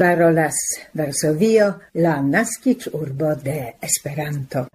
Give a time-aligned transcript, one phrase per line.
[0.00, 0.56] parolas
[0.96, 4.66] Varsovio, la naskic urbo de Esperanto.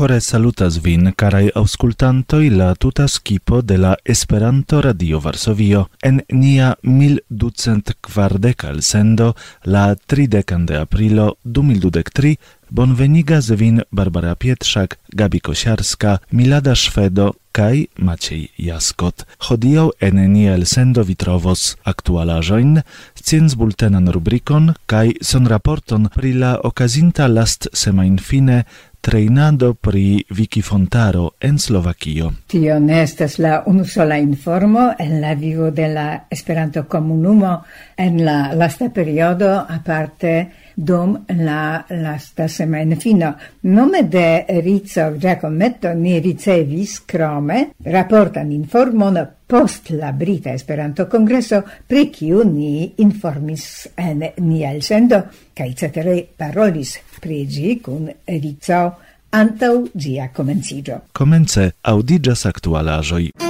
[0.00, 6.78] Core salutas vin, carai auscultantoi, la tuta skipo de la Esperanto Radio Varsovio en nia
[6.80, 12.38] 1240 sendo la 30 de aprilo 2023
[12.70, 19.26] bonvenigas vin Barbara Pietrzak, Gabi Kosiarska, Milada Szwedo kaj Maciej Jaskot.
[19.48, 22.82] Hodiaŭ en nia elsendo vitrovos trovos aktualaĵojn,
[23.18, 28.64] sciencbultenan rubrikon kaj sonraporton pri la okazinta last semajnfine
[29.00, 32.32] treinado pri Wikifontaro en Slovakio.
[32.46, 37.64] Tio ne estas la unusola informo en la vivo de la Esperanto-komunumo
[37.96, 40.50] en la lasta periodo aparte
[40.80, 43.34] dum la lasta semajna fino.
[43.60, 52.08] Nome de Rizzo Giacometto ni ricevis crome raportan informon post la Brita Esperanto Congresso pri
[52.08, 55.20] kiu ni informis en nia elsendo
[55.52, 58.82] kaj cetere parolis pri ĝi kun Rizzo
[59.30, 61.02] antau gia comencigio.
[61.12, 63.49] Comence audigas actualajoi.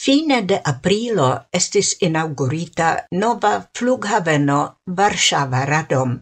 [0.00, 1.24] Fine de aprilo
[1.58, 2.86] estis inaugurita
[3.22, 4.60] nova flughaveno
[5.00, 6.14] Varsava Radom,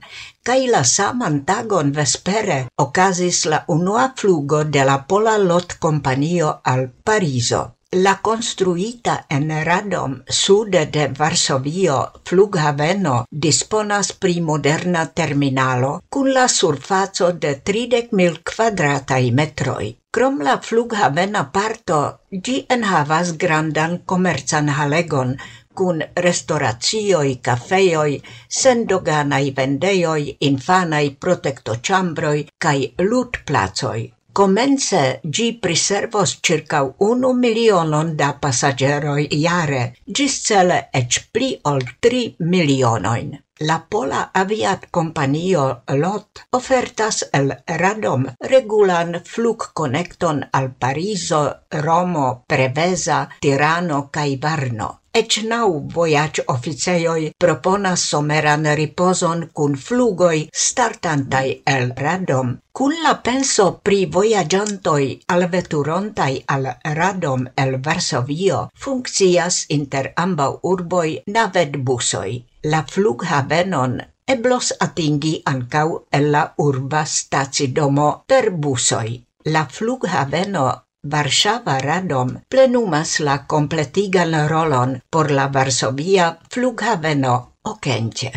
[0.43, 6.89] kai la saman tagon vespere okazis la unua flugo de la Pola Lot Kompanio al
[6.91, 7.78] Parizo.
[7.97, 11.95] La construita en Radom sude de Varsovio
[12.28, 13.14] flughaveno
[13.45, 19.86] disponas pri moderna terminalo kun la surfaco de 30.000 kvadrataj metroj.
[20.12, 25.34] Krom la flughavena parto, ĝi enhavas grandan komercan halegon
[25.73, 28.20] kun restauracioj, kafejoj,
[28.61, 30.20] sendoganaj vendejoj,
[30.52, 34.17] infanaj protektoĉambroj kaj ludplacoj.
[34.33, 42.36] Comence gi priservos circa unu milionon da passageroi iare, gis cele ec pli ol tri
[42.39, 43.36] milionoin.
[43.61, 51.42] La pola aviat companio LOT ofertas el Radom regulan flug connecton al Pariso,
[51.83, 54.98] Romo, Preveza, Tirano cae Varno.
[55.14, 62.58] Ec nau vojac officeioi proponas someran riposon cun flugoi startantai el radom.
[62.73, 66.67] Cun la penso pri voyagiantoi alveturontai al
[66.98, 72.45] radom el Varsovio funccias inter ambau urboi naved busoi.
[72.64, 79.25] La flughavenon eblos atingi ancau el la urba stacidomo per busoi.
[79.45, 88.33] La flughaveno Varsava Radom plenumas la completigan rolon por la Varsovia flughaveno Okęcie.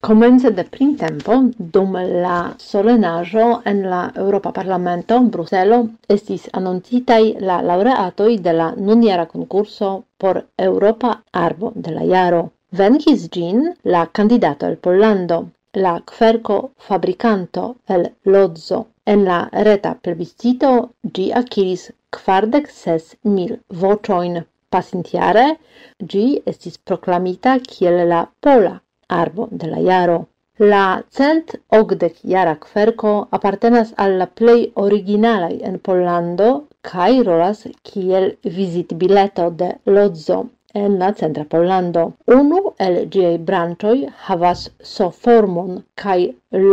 [0.00, 8.38] Komence de printempo, dum la solenajo en la Europa Parlamento Bruselo estis anoncitaj la laureatoi
[8.38, 12.52] de la nuniera concurso por Europa Arbo de la Jaro.
[12.70, 18.86] Venkis gin la candidato el Pollando, la kverko fabricanto el Lozzo.
[19.12, 20.70] En la reta plebiscito
[21.14, 21.82] gi aciris
[22.16, 23.52] quardec ses mil
[23.82, 24.36] vocioin.
[24.72, 25.46] Pasintiare
[26.10, 28.74] gi estis proclamita kiel la pola
[29.22, 30.18] arbo de la jaro.
[30.72, 30.84] La
[31.16, 36.50] cent ogdec jara kverko appartenas al la plei originalai en Pollando
[36.90, 38.26] kaj rolas kiel
[38.58, 40.38] visit bileto de Lozzo
[40.82, 42.02] en la centra Pollando.
[42.36, 44.62] Unu el giei branchoi havas
[44.94, 46.22] soformon kai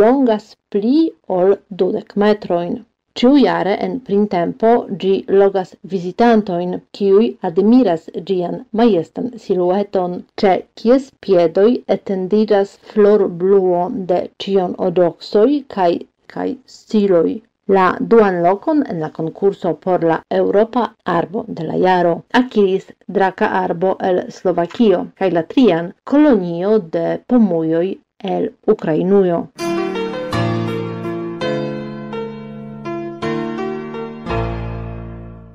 [0.00, 0.96] longas pli
[1.38, 2.74] ol dudek metroin.
[3.18, 11.72] Ciu jare en printempo gi logas visitantoin, kiui admiras gian majestan silueton, ce kies piedoi
[11.96, 15.96] etendigas flor bluo de cion odoxoi cae
[16.32, 17.34] cae stiloi
[17.72, 22.24] la duan lokon en la konkurso por la Europa Arbo de la jaro.
[22.32, 27.86] Akiris Draka Arbo el Slovakio kaj la trian Kolonio de Pomujoj
[28.34, 29.46] el Ukrainujo.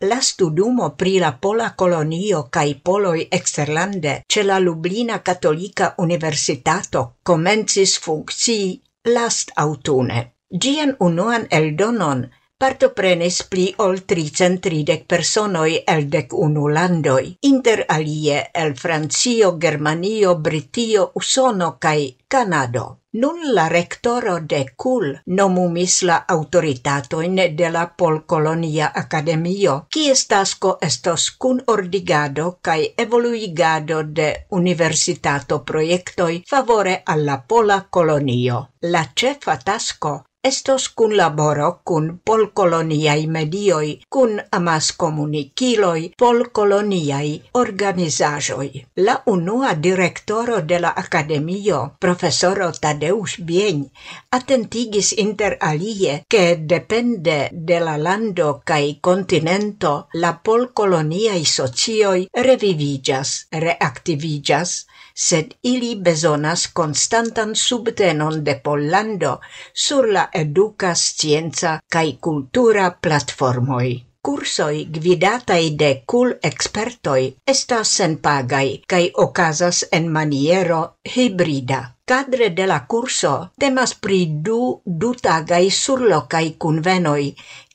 [0.10, 8.00] La studumo pri la pola kolonio kaj poloj eksterlande ĉe la Lublina Katolika Universitato komencis
[8.06, 8.82] funkcii
[9.14, 10.37] last aŭtune.
[10.50, 12.22] Gian unuan eldonon
[12.58, 21.12] partoprenis pli ol 330 personoi el dec unu landoi, inter alie el Francio, Germanio, Britio,
[21.16, 22.86] Usono cae Canado.
[23.14, 31.32] Nun la rectoro de CUL nomumis la autoritatoin de la Polcolonia Academio, kies tasko estos
[31.32, 38.70] cun ordigado cae evoluigado de universitato proiectoi favore alla pola Colonio.
[38.82, 48.86] La cefa tasco estos cun laboro cun polcoloniai medioi, cun amas comuniciloi polcoloniai organizajoi.
[49.08, 53.84] La unua directoro de la Academio, professoro Tadeusz Bień,
[54.32, 64.86] attentigis inter alie che depende de la lando cae continento la polcoloniai socioi revivigas, reactivigas,
[65.26, 69.40] sed ili besonas constantan subtenon de Pollando
[69.74, 73.90] sur la educa scienza cae cultura platformoi.
[74.28, 77.24] Cursoi gvidatai de cul expertoi
[77.54, 80.82] estas senpagai kai ocasas en maniero
[81.14, 81.80] hybrida.
[82.06, 87.26] Cadre de la curso temas pri du dutagai surlocai convenoi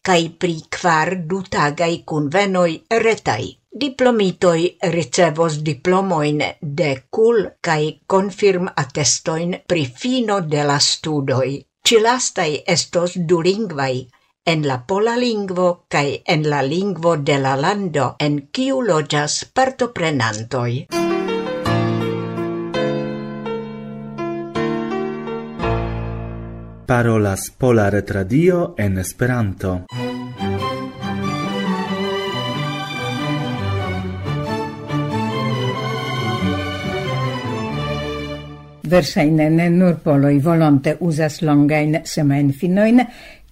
[0.02, 2.72] kai pri kvar dutagai convenoi
[3.04, 3.61] retai.
[3.80, 11.64] Diplomitoi ricevos diplomoin de cul cae confirm attestoin pri fino de la studoi.
[11.80, 14.08] Cilastai estos dulingvai,
[14.44, 20.86] en la pola lingvo cae en la lingvo de la lando en kiu loĝas partoprenantoi.
[26.86, 29.86] Parolas Pola Retradio en Esperanto.
[38.92, 43.00] versaine ne nur poloi volonte usas longain semain finoin,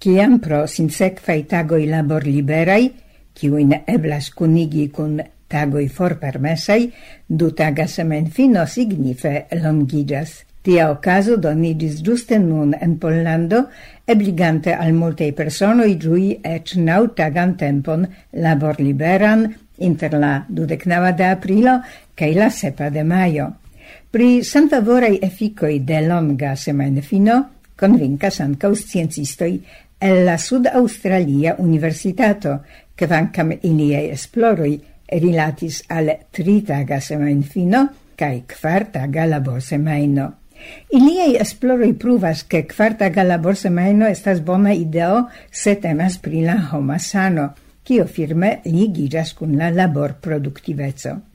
[0.01, 2.91] ciam pro sinsequai tagoi labor liberai,
[3.35, 5.17] ciuin eblas cunigi cun
[5.49, 6.91] tagoi for permesai,
[7.27, 10.43] du taga semen fino signife longigas.
[10.61, 13.63] Tia ocaso donigis giuste nun en Pollando,
[14.05, 19.47] ebligante al multei personoi giui ec nau tagan tempon labor liberan
[19.81, 21.79] inter la 29 de aprilo
[22.13, 23.49] cae la 7 de maio.
[24.11, 27.35] Pri sanfavorei efficoi de longa semajnfino
[27.79, 29.53] convincas ancau sciencistoi
[30.03, 32.57] el la Sud-Australia Universitato,
[32.99, 34.73] kvankam iliaj esploroi
[35.23, 37.85] rilatis al tritaga semaine fino,
[38.19, 40.27] cae quartaga labor semaino.
[40.91, 47.53] Iliei esploroi pruvas, ke kvartaga laborsemajno estas bona ideo se temas pri la homa sano,
[47.87, 51.30] cio firme ligiras cun la labor laborproduktiveco.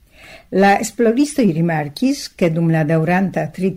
[0.50, 3.74] La esploristo i rimarkis, che dum la dauranta tri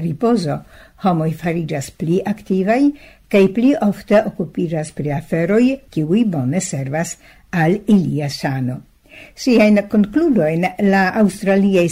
[0.00, 0.64] riposo
[1.02, 2.92] homo i fadijas pli activai
[3.28, 7.18] kaj pli ofte occupiras pri aferoj, kiuj bone servas
[7.50, 8.80] al ilia sano.
[9.34, 11.88] Si hai na concludo in la aŭstraliaj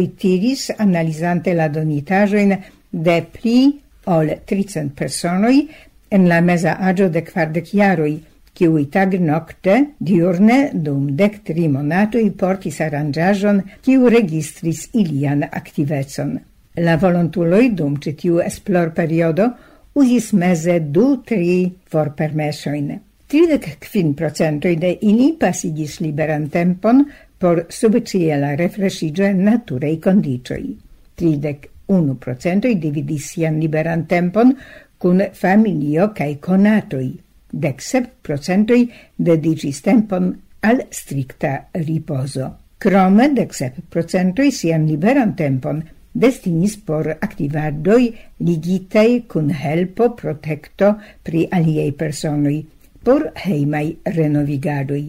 [0.00, 2.56] i tiris analizante la donitaĵojn
[2.90, 3.58] de pli
[4.06, 5.68] ol tricent personoi
[6.10, 8.22] en la mesa agio de quardec iaroi
[8.54, 16.38] kiui tag nocte, diurne, dum dec tri i portis aranjajon kiu registris ilian aktivecon.
[16.76, 19.48] La volontuloi dum ĉi tiu esplor periodo
[19.94, 22.88] usis meze du tri forpermesojn.
[23.26, 27.04] Tridec quin procentoi de ili pasigis liberan tempon
[27.38, 30.74] por subciela refresigio en naturei condicioi.
[31.14, 34.54] Tridec unu procentoi dividis sian liberan tempon
[34.98, 37.23] cun familio cae conatoi
[37.54, 42.50] dec sep procentoi dedicis tempon al stricta riposo.
[42.78, 45.82] Crome dec sep procentoi sian liberan tempon
[46.14, 48.12] destinis por activadoi
[48.46, 52.60] ligitei cun helpo protecto pri aliei personoi,
[53.02, 55.06] por heimai renovigadoi.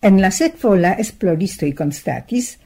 [0.00, 2.56] En la sekvo la esploristoi constatis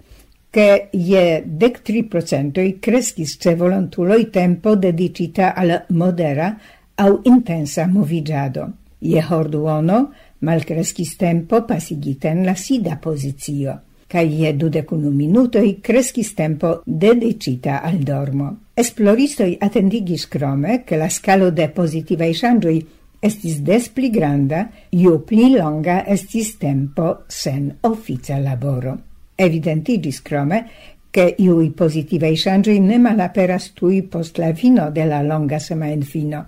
[0.50, 6.57] che je dec tri procentoi crescis ce volontuloi tempo dedicita al modera
[6.97, 8.79] au intensa movigiado.
[9.00, 13.76] Je horduono malcrescis tempo pasigiten la sida pozizio,
[14.11, 18.50] kaj je dudecunu minutoi crescis tempo dedicita al dormo.
[18.75, 22.80] Esploristoi attendigis crome che la scalo de pozitivaj shangioi
[23.21, 28.97] estis des pli granda, ju pli longa estis tempo sen officia laboro.
[29.37, 30.64] Evidentigis crome,
[31.11, 36.47] che iui positivei shangioi ne malaperas tui post la fino de la longa semain fino,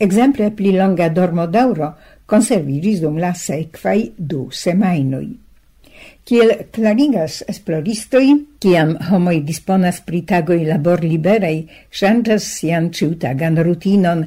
[0.00, 1.90] Exemple pli longa dormodaŭro
[2.32, 5.28] konserviĝis dum la sequai du semainoi.
[6.24, 8.30] Kiel claringas esploristoi,
[8.62, 14.24] kiam homoi disponas pri tagoi labor liberei, ŝanĝas sian ciutagan rutinon,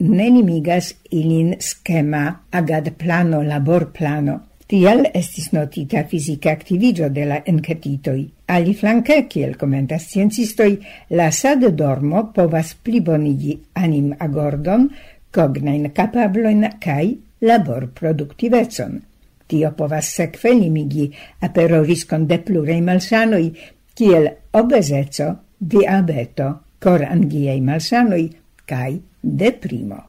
[0.00, 4.38] nenimigas ilin schema ilin plano labor plano.
[4.66, 8.24] Tiel estis notita fisica activigio de la encetitoi.
[8.50, 10.80] Ali flanque, kiel comentas sciencistoi,
[11.14, 14.88] la sad dormo povas plibonigi anim agordon,
[15.30, 17.12] cognain capabloin cae
[17.46, 18.98] labor productivezon.
[19.46, 21.06] Tio povas sekve limigi
[21.46, 23.52] apero riscon de plurei malsanoi,
[23.94, 24.26] kiel
[24.58, 25.28] obezeco,
[25.60, 26.50] diabeto,
[26.82, 28.26] corangiei malsanoi,
[28.66, 30.08] cae deprimo.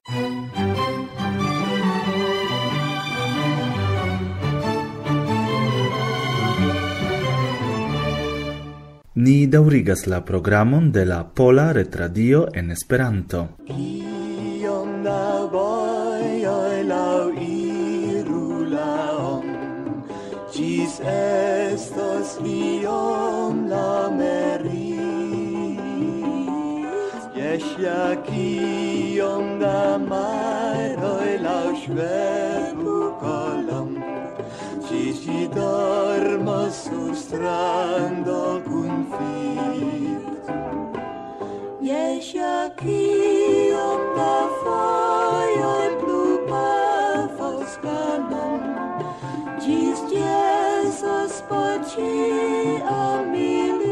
[9.18, 13.40] Ni daurigas la programon de la Pola Retradio en Esperanto.
[13.66, 18.44] Iom da vojoj laŭiru
[18.76, 19.48] laom,
[20.54, 24.94] ĝis estos iom la meri.
[27.40, 33.98] Jes ja kiom da maroj laŭ ŝvebu kolom,
[34.86, 38.42] ĝis ĝi dormos sur strando
[41.98, 43.86] Freŝa kio
[44.16, 48.62] pafojoj plu pafos canon
[49.64, 53.88] Gis Jesus poci ĉia milit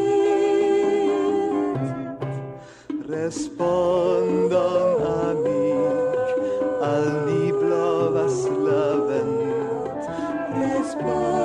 [3.13, 6.29] Respondon amic
[6.91, 10.05] al ni blovas la vent.
[10.59, 11.44] Respondon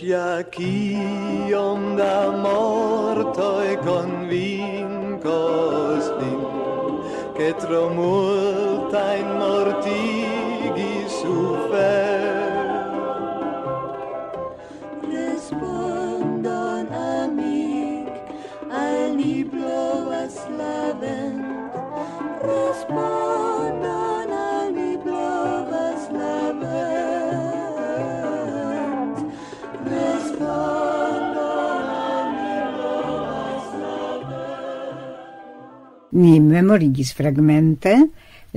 [0.00, 5.18] Još ja kijom da mortoj con vin,
[7.36, 8.67] ke che tromul
[36.28, 37.94] Ni memorigis fragmente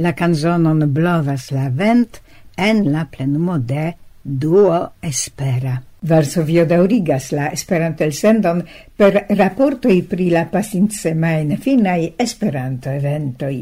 [0.03, 2.19] la canzonon Blovas la vent
[2.57, 5.77] en la plenumo de Duo Espera.
[6.01, 8.63] Varsovio daurigas la Esperanto-elsendon
[8.97, 13.55] per raportoj pri la pasintsemaine finaj Esperanto-eventoj.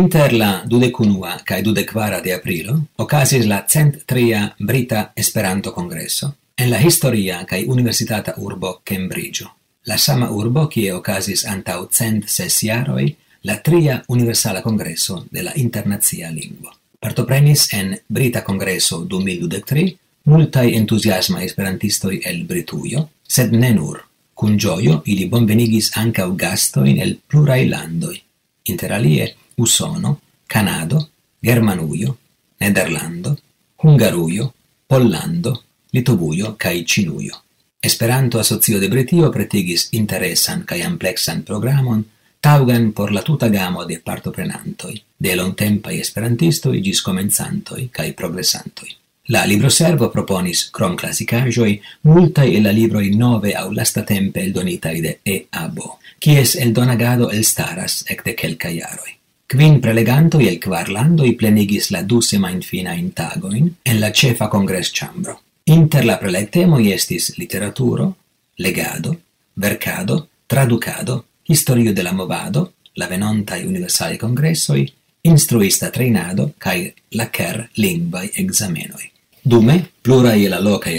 [0.00, 7.66] Inter la 21a 24 de aprilo okazis la 103a Brita Esperanto-Kongreso en la historia kai
[7.66, 9.44] universitata urbo Cambridge.
[9.84, 13.10] La sama urbo kie okazis antau cent ses jaroj
[13.42, 16.72] la tria universala congresso de la internazia lingvo.
[16.98, 24.00] Partoprenis en Brita Congresso 2023 multai entusiasma esperantistoi el Britujo, sed ne nur.
[24.34, 28.22] Cun gioio ili bonvenigis ancau gastoin el plurai landoi.
[28.64, 29.34] Inter alie,
[29.66, 31.00] Usono, Canado,
[31.42, 32.16] Germanujo,
[32.60, 33.36] Nederlando,
[33.82, 34.52] Hungarujo,
[34.86, 35.54] Pollando,
[35.92, 37.36] Litovujo kaj Ĉinujo.
[37.82, 42.04] Esperanto Asocio de Britio pretigis interesan kaj ampleksan programon
[42.40, 48.88] taugan por la tuta gamo de partoprenantoj, de longtempaj esperantistoj ĝis komencantoj kaj progresantoj.
[49.30, 55.96] La libroservo proponis crom classicajoi multa e la libroj nove aŭ lastatempe eldonitaj de E.A.B.O.,
[56.18, 59.19] kies staras elstaras ekde kelkaj jaroj.
[59.50, 64.46] Quin prelegantoj el kvar landoj plenigis la du semajnfinajn tagojn en la ĉefa
[64.94, 65.40] chambro.
[65.66, 68.14] Inter la prelegtemoj estis literaturo,
[68.58, 69.16] legado,
[69.56, 74.86] verkado, traducado, historio de la movado, la venontaj universali congressoi,
[75.22, 79.10] instruista trainado, cae la ker lingvai examenoi.
[79.42, 80.94] Dume, pluraj i la lokaj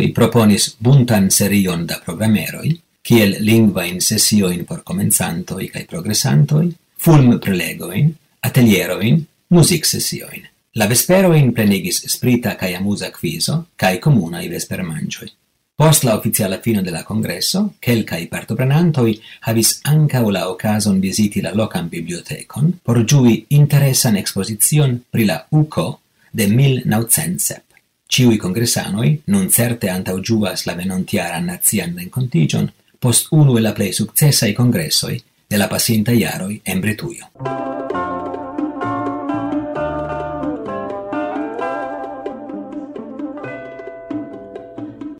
[0.00, 6.70] i proponis buntan serion da programeroi, kiel lingvajn sesioin por comenzantoi cae progressantoi,
[7.02, 10.46] fulm prelegoin, atelieroin, music sessioin.
[10.74, 15.32] La vesperoin plenigis sprita cae amusa quiso, cae comunai vespermangioi.
[15.74, 19.16] Post la oficiala fino de la congresso, quelcae partoprenantoi
[19.48, 26.00] havis ancau la ocason visiti la locan bibliotecon por giui interesan exposizion pri la UCO
[26.30, 27.62] de 1907.
[28.06, 34.52] Ciui congressanoi non certe antaugiuvas la venontiara nazian rencontigion, post unu e la plei successai
[34.52, 37.26] congressoi de la pasintaj iaroi en Bretuio.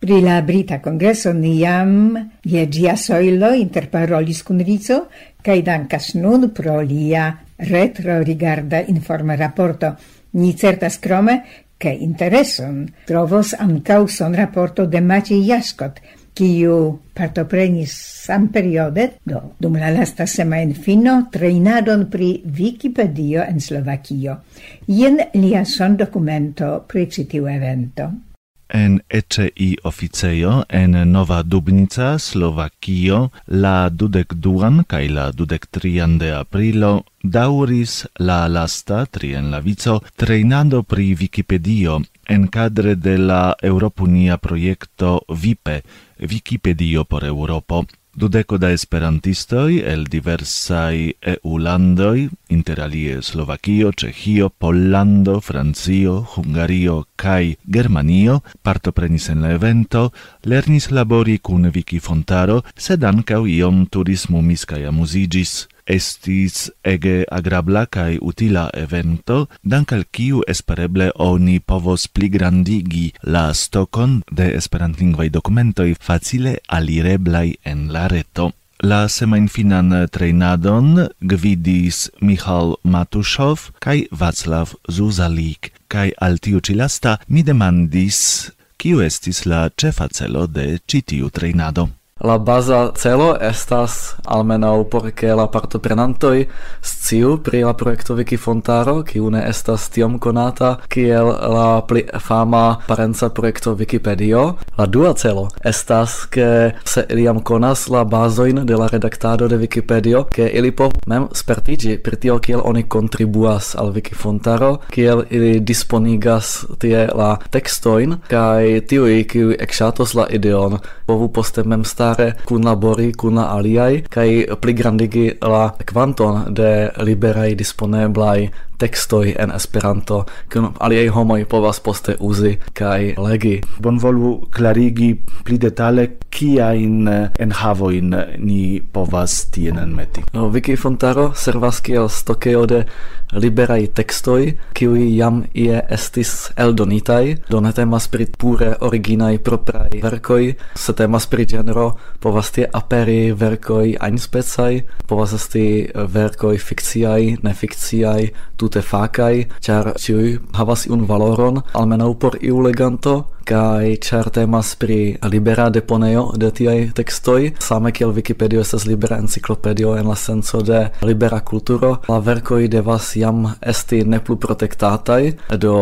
[0.00, 5.02] Pri la Brita Kongreso ni jam je gia soilo interparolis kun Rico
[5.44, 9.92] kaj dankas nun pro lia retro-rigarda informa raporto.
[10.32, 11.42] Ni certas krome,
[11.76, 16.00] ke intereson trovos ankaŭ son raporto de Maciej Jaskot–
[16.34, 16.76] kiu
[17.12, 17.92] partoprenis
[18.24, 24.40] samperiode, do dum la lasta semain fino, treinadon pri Wikipedia en Slovakio.
[24.88, 28.31] Jen lia son documento pri citiu evento
[28.72, 36.32] en ECI oficejo en Nova Dubnica, Slovakio, la dudek duan kaj la dudek trian de
[36.32, 44.38] aprilo dauris la lasta trien la vico treinando pri Wikipedio en cadre de la Europunia
[44.38, 45.82] projekto VIPE,
[46.18, 56.28] Wikipedio por Europo, Dudeco da esperantistoi el diversai EU landoi, interalie Slovakio, Cehio, Pollando, Francio,
[56.36, 60.12] Hungario kai Germanio, partoprenis en la evento,
[60.44, 65.71] lernis labori cun Viki Fontaro, sed ancau iom turismumis cae amusigis.
[65.86, 74.22] Estis ege agrabla kaj utila evento, dank al kiu espereble oni povos pligrandigi la stokon
[74.30, 78.52] de esperantlingvaj dokumentoj facile alireblaj en la reto.
[78.82, 88.50] La semainfinan treinadon gvidis Michal Matushov kaj Václav Zuzalik, kaj al tiu lasta mi demandis,
[88.76, 92.01] kiu estis la cefa celo de citiu tiu.
[92.22, 96.44] La baza celo estas almenau por ke la partoprenantoj
[96.80, 103.28] sciu pri la projekto Fontaro, kiu ne estas tiom konata kiel la pli fama parenca
[103.28, 104.54] projekto Wikipedio.
[104.78, 110.24] La dua celo estas ke se iam konas la bazojn de la redaktado de Wikipedio,
[110.30, 116.66] ke ili po mem spertigi pri tio kiel oni kontribuas al Wikifontaro, kiel ili disponigas
[116.78, 123.12] tie la tekstojn kaj tiuj kiuj ekŝatos la ideon povu poste mem stari jare kunlabori
[123.16, 124.28] kun la aliaj kaj
[124.60, 126.72] pligrandigi la kvanton de
[127.08, 128.38] liberaj disponeblaj
[128.82, 133.54] tekstoj en Esperanto, kun aliaj homoj povas poste uzi kaj legi.
[133.82, 135.12] Bonvolu klarigi
[135.46, 137.08] pli detale kiajn
[137.46, 140.26] enhavojn ni povas tien enmeti.
[140.34, 142.84] No, Viki Fontaro servas kiel stokeo de
[143.32, 150.52] liberaj tekstoj, kiuj jam ie estis eldonitaj, do ne temas pri pure originaj propraj verkoj,
[150.76, 151.86] se temas pri genro,
[152.20, 158.28] povas tie aperi verkoj ajn specaj, povas esti verkoj fikciaj, nefikciaj,
[158.72, 165.18] tute facai, char ciui havas iun valoron, almenau por iu leganto, kai char temas pri
[165.30, 170.90] libera deponeo de tiai textoi, same kiel Wikipedia estas libera enciclopedio en la senso de
[171.02, 175.74] libera kulturo, la verkoi devas jam esti ne plu protektataj do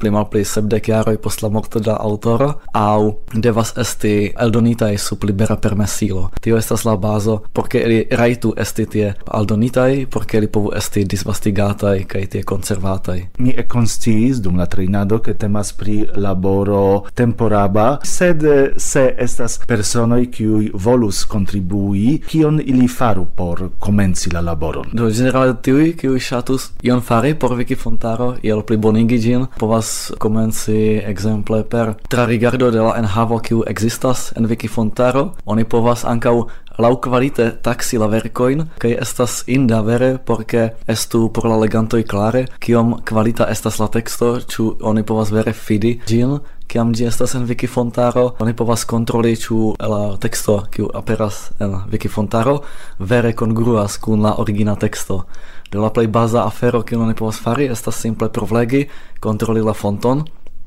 [0.00, 5.56] pli malpli sebdek jaroj post la morto de autoro, au devas esti eldonitaj sub libera
[5.56, 6.30] permesilo.
[6.40, 12.04] Tio estas la bazo porque ili rajtu esti tie aldonitaj, por ili povu esti disvastigataj
[12.04, 13.20] kaj tie konservataj.
[13.38, 18.44] Mi ekkonsciis dum la trejnado ke temas pri laboro temporaba, sed
[18.76, 24.90] se estas personoi qui volus contribui, kion ili faru por comenci la laboron.
[24.92, 31.00] Do, generale tiui qui shatus ion fari por Viki Fontaro, iel plibonigi gin, povas comenci
[31.06, 36.48] exemple per tra rigardo de la enhavo qui existas en Viki Fontaro, oni povas ancau
[36.78, 42.46] lau qualite taxi la vercoin, kai estas inda vere porque estu por la legantoi clare,
[42.60, 46.38] kiom qualita estas la texto, ču oni povas vere fidi gin,
[46.72, 52.62] kiam gi estas en Wikifontaro, oni povas kontroli ĉu la teksto kiu aperas en Wikifontaro
[52.98, 55.24] vere kongruas kun la origina teksto.
[55.72, 58.86] De la plej baza afero kiun oni povas fari estas simple provlegi,
[59.20, 60.24] kontroli la fonton,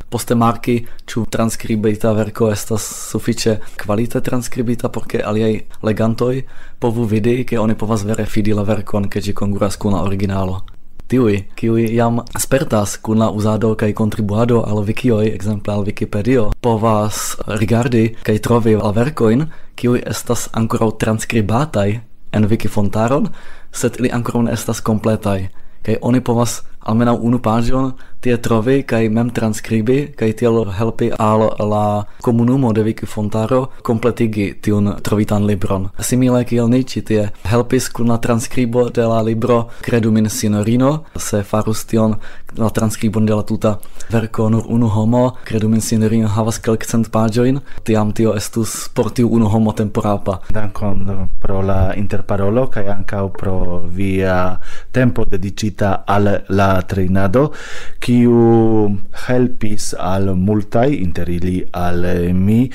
[0.10, 0.78] poste marki
[1.10, 6.46] ĉu transkribita verko estas sufiĉe kvalite transkribita por ke aliaj legantoj
[6.80, 10.62] povu vidi ke oni povas vere fidi la verkon ke ĝi kongruas kun la originalo
[11.08, 17.36] tiui, kiui jam spertas kun la uzado kaj kontribuado al wikioj, exemple al Wikipedio, povas
[17.48, 21.90] rigardi kaj trovi la verkoin, kiui estas ancora transkribataj
[22.34, 23.30] en Wikifontaron,
[23.72, 25.50] sed ili ancora estas kompletaj,
[25.86, 27.94] kaj oni povas almenaŭ unu pagion
[28.26, 34.96] tie trovi kai mem transkribi kai tiel helpi al la komunumo de Vikifontaro kompletigi tiun
[35.06, 35.90] trovitan libron.
[36.00, 41.04] Simile kiel ni ĉi tie helpis kun la transkribo de la libro Credu min signorino
[41.16, 42.16] se farus tion
[42.58, 43.76] la transkribon de la tuta
[44.10, 49.30] verko nur unu homo Credu min signorino havas kelkcent paĝojn tiam tio estus por tiu
[49.30, 50.40] unu homo temporapa.
[50.50, 54.58] Dankon pro la interparolo kai ankaŭ pro via
[54.92, 57.52] tempo dedicita al la trinado
[58.00, 58.92] kiu
[59.28, 62.70] helpis al multaj inter ili al mi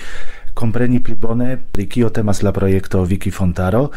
[0.54, 3.88] compreni pli bone pri kio temas la projekto Wiki Fontaro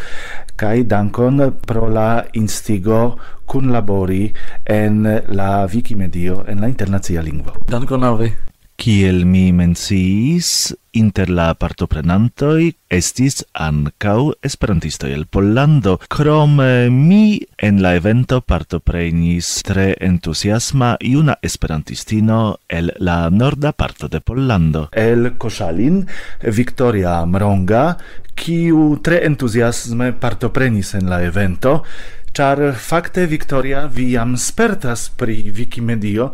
[0.55, 4.31] kaj dankon pro la instigo kun labori
[4.65, 7.53] en la Wikimedio en la internacia lingvo.
[7.67, 8.52] Dankon al vi.
[8.75, 16.57] Kiel mi menciis, inter la partoprenantoi estis ancau esperantistoi el Pollando, krom
[16.91, 24.89] mi en la evento partoprenis tre entusiasma iuna esperantistino el la norda parto de Pollando.
[24.91, 26.07] El Koszalin,
[26.41, 27.85] Victoria Mronga,
[28.33, 31.83] kiu tre entusiasme partoprenis en la evento,
[32.33, 36.31] Char fakte Victoria vi jam spertas pri Wikimedio,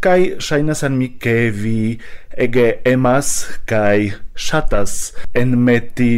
[0.00, 1.98] kai shainas an mi ke vi
[2.32, 6.10] ege emas kai shatas enmeti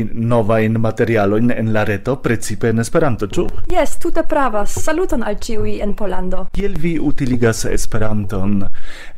[0.78, 3.46] materialo in en la reto, precipe en Esperanto, ĉu?
[3.70, 4.78] Jes, tute pravas.
[4.84, 8.62] Saluton al ĉiuj en polando Kiel vi utiligas Esperanton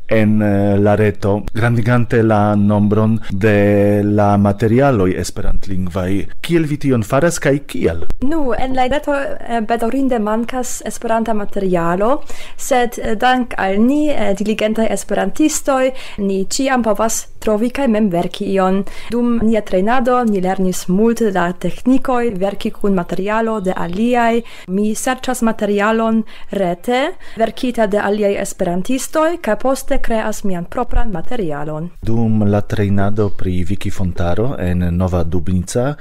[0.07, 6.12] en eh, la reto, grandigante la nombron de la materialoj esperantlingvaj.
[6.40, 12.23] Kiel vi tion faras kaj kiel Nu, en la reto eh, bedaŭrinde mankas esperanta materialo,
[12.57, 14.07] sed eh, dank al ni,
[14.38, 18.82] diligentaj esperantistoj, ni ĉiam povas trovi kaj mem verki ion.
[19.14, 24.42] Dum nia trejnado ni lernis multe da teknikoj verki kun materialo de aliaj.
[24.74, 26.22] Mi serĉas materialon
[26.59, 27.02] rete,
[27.38, 31.90] verkita de aliaj esperantistoj kaj poste kreas mian propran materialon.
[32.02, 35.92] Dum la trejnado pri Viki Fontaro en Nova Dubnica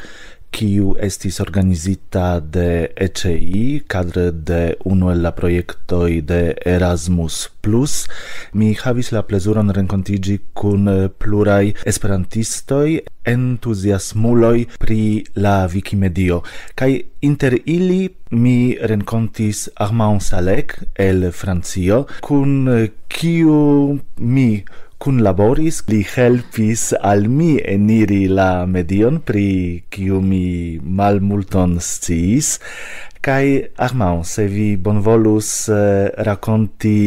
[0.55, 7.49] kiu estis organizita de ECI cadre de unu el la projektoj de Erasmus+.
[7.65, 8.05] Plus.
[8.53, 16.43] Mi havis la plezuron renkontigi kun eh, pluraj esperantistoj entuziasmuloj pri la Wikimedio.
[16.75, 16.91] kaj
[17.21, 24.63] inter ili mi renkontis Armand Salek el Francio, kun eh, kiu mi
[25.05, 29.49] kun laboris li helpis al mi eniri la medion pri
[29.93, 32.47] kiu mi malmulton sciis,
[33.21, 36.97] kai Armand, se vi bonvolus eh, rakonti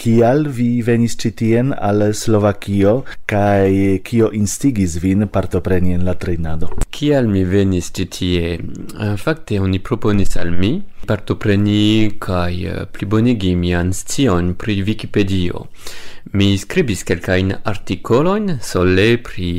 [0.00, 2.92] kial vi venis citien al Slovakio
[3.28, 6.70] kaj kio instigis vin partopreni en la trejnado?
[6.88, 8.54] Kial mi venis citie?
[8.56, 10.70] Eh, fakte oni proponis al mi
[11.04, 15.66] partopreni kaj eh, plibonigi mian scion pri Wikipedio.
[16.32, 19.50] Mi skribis kelkajn artikolojn sole pri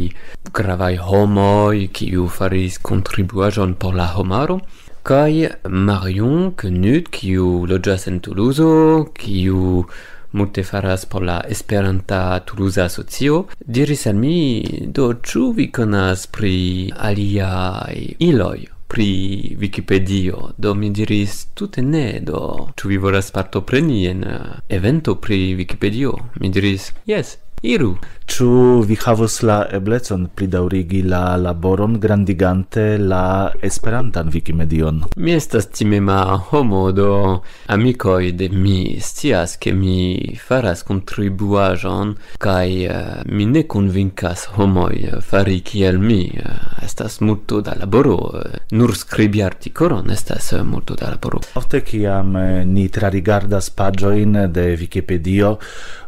[0.57, 4.57] gravaj homoj, kiu faris kontribuaĵon por la homaro,
[5.05, 8.71] kaj Marion Knut, kiu loĝas en Toulouse,
[9.21, 9.85] kiu
[10.31, 16.91] multe faras por la Esperanta Toulouse Asocio, diris al mi, do ĉu vi konas pri
[16.97, 18.59] aliaj iloj?
[18.91, 22.41] pri Wikipedio, do mi diris tute ne, do
[22.75, 24.25] ĉu vi volas partopreni en
[24.67, 26.11] evento pri Wikipedio?
[26.41, 27.93] Mi diris, jes, iru,
[28.31, 28.47] Ĉu
[28.87, 35.01] vi havos la eblecon pridaŭrigi la laboron grandigante la Esperantan Wikimedion?
[35.17, 37.41] Mi estas timema homo, do
[37.75, 42.13] amikoj de mi scias ke mi faras kontribuaĵon
[42.45, 46.21] kaj uh, mi ne konvinkas homoj eh, fari kiel mi.
[46.31, 48.17] Eh, estas multo da laboro,
[48.71, 51.43] nur skribi artikolon estas multo da laboro.
[51.59, 52.37] Ofte kiam
[52.71, 55.57] ni trarigardas paĝojn de Wikipedio,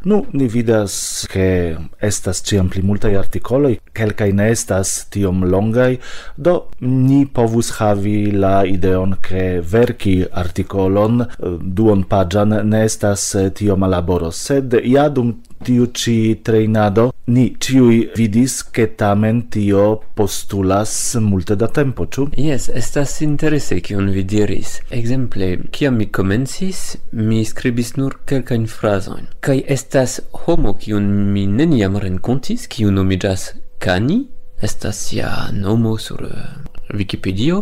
[0.07, 1.75] nu ni vidas ke
[2.13, 5.97] estas ciam pli multaj artikoloj, kelkaj ne estas tiom longaj,
[6.37, 9.45] do ni povus havi la ideon ke
[9.75, 16.39] verki artikolon eh, duon paĝan ne estas eh, tiom laboro, sed ja dum tiu ci
[16.43, 22.27] treinado Ni ciui vidis che tamen tio postulas multe da tempo, ciu?
[22.35, 24.81] Yes, estas interese kion vi diris.
[24.91, 29.29] Ekzemple, kiam mi komencis, mi skribis nur kelkajn frazojn.
[29.39, 34.19] Kaj estas homo kiun mi neniam renkontis, kiu nomiĝas Kani,
[34.59, 36.51] estas ja nomo sur eh,
[36.91, 37.61] Wikipedio,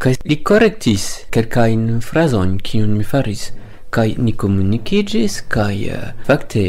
[0.00, 3.50] kaj li korektis kelkajn frazojn kiun mi faris,
[3.92, 6.66] kaj ni komunikigis, kaj eh, fakte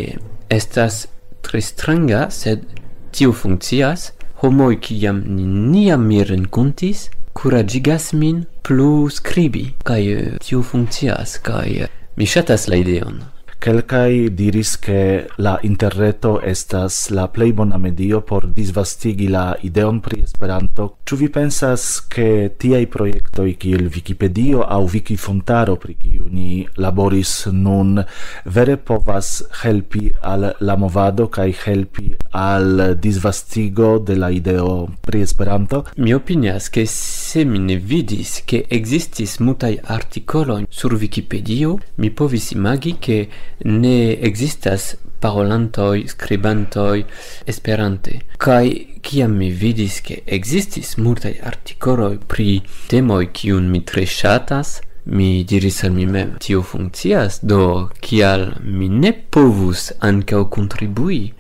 [0.51, 1.05] estas
[1.41, 2.65] tre stranga, sed
[3.11, 10.61] tio funkcias, homoj kiam ni niam mi renkontis, kuraĝigas min plu skribi, kaj eh, tio
[10.63, 13.21] funkcias, kaj eh, mi ŝatas la ideon.
[13.61, 20.23] Kelkai diris che la interreto estas la plej bona medio por disvastigi la ideon pri
[20.23, 20.87] Esperanto.
[21.05, 28.01] Ĉu vi pensas ke tiaj projektoj kiel Wikipedio aŭ Wikifontaro pri kiu ni laboris nun
[28.45, 29.29] vere povas
[29.61, 35.83] helpi al la movado kaj helpi al disvastigo de la ideo pri Esperanto?
[35.97, 36.87] Mi opinias ke
[37.31, 43.29] se mi ne vidis che existis mutai artikoloj sur Wikipedio, mi povis imagi che
[43.63, 47.05] ne existas parolantoj, skribantoj
[47.45, 48.19] Esperante.
[48.37, 52.59] Kai kiam mi vidis che existis multai articoloi pri
[52.91, 58.87] temoj kiun mi tre shatas, Mi diris al mi mem, tio funccias, do kial mi
[58.89, 61.33] ne povus ancao contribui?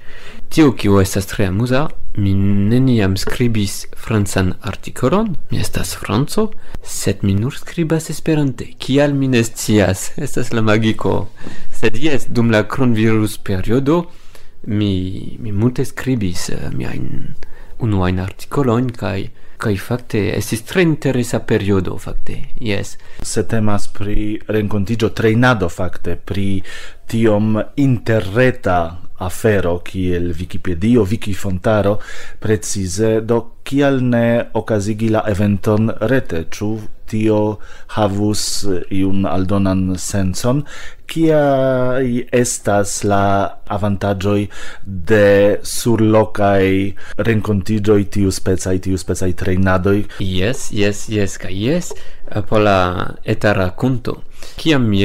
[0.49, 1.83] Tio kio estas tre amusa,
[2.17, 6.47] mi neniam scribis francan articolon, mi estas franco,
[6.81, 11.29] sed mi nur scribas esperante, kial mi ne scias, estas la magico.
[11.69, 14.07] Sed jes, dum la coronavirus periodo,
[14.65, 17.35] mi, mi multe scribis eh, uh, miain
[17.77, 19.21] unuain articolon, kai...
[19.21, 22.37] Cae kai fakte estis tre interesa periodo fakte.
[22.59, 22.95] Yes.
[23.21, 26.61] Se temas pri renkontigio trejnado fakte pri
[27.11, 28.79] tiom interreta
[29.21, 31.99] afero kiel Wikipedio, Wikifontaro
[32.39, 36.71] precize do kial ne okazigi la eventon rete, ĉu
[37.11, 37.41] tio
[37.95, 40.63] havus eh, iun aldonan senson
[41.11, 41.41] kia
[42.31, 43.23] estas la
[43.75, 44.39] avantaĝoj
[45.11, 45.27] de
[45.73, 46.95] surlocai
[47.29, 50.05] rencontigioi tiu specai, tiu specai treinadoi?
[50.23, 51.91] Yes, yes, yes, ca yes,
[52.31, 52.79] eh, po la
[53.35, 54.21] eta rakonto
[54.57, 55.01] Ciam mi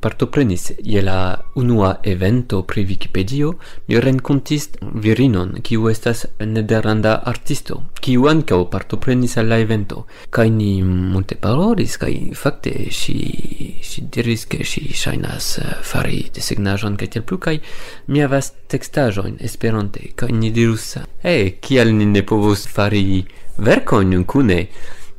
[0.00, 3.52] partoprenis je la unua evento pri Wikipedio
[3.88, 10.80] mi rencontis virinon kiu estas nederlanda artisto qui un que partoprenis a l'evento kai ni
[10.82, 17.10] monte parolis kai fakte si si diris que si shinas eh, fari de signajon ke
[17.12, 17.60] tel plus kai
[18.08, 23.26] mi avas textajon esperante kai ni dirus e hey, ki al ni ne povos fari
[23.58, 24.60] verkon un kune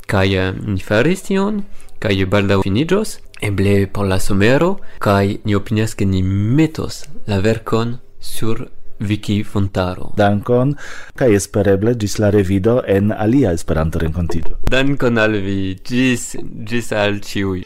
[0.10, 1.62] kai eh, ni faris tion
[2.02, 8.00] kai balda finijos eble por la somero kai ni opinias ke ni metos la verkon
[8.18, 8.66] sur
[9.00, 10.14] Viki Fontaro.
[10.18, 10.76] Dankon,
[11.20, 14.60] kaj espereble gis la revido en alia Esperanto renkontiĝo.
[14.72, 16.36] Dankon al vi, gis,
[16.68, 17.64] gis al ĉiuj.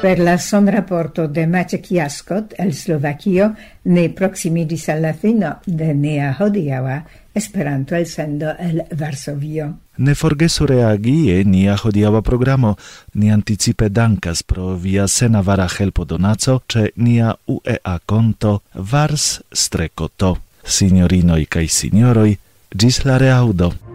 [0.00, 3.54] Per la son rapporto de Maciek Jaskot el Slovakio
[3.84, 7.02] ne proximidis alla fino de nea hodiaua
[7.36, 9.74] Esperanto el sendo el Varsovio.
[9.96, 12.76] Ne forgesu reagi e nia hodiaua programo.
[13.12, 20.38] Ni anticipe dankas pro via senavara helpo donaco ce nia UEA konto Vars Strekoto.
[20.64, 22.38] Signorinoi kaj signoroi,
[22.72, 23.85] gis la reaudo.